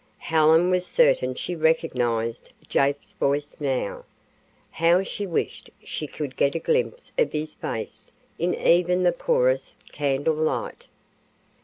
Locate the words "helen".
0.17-0.71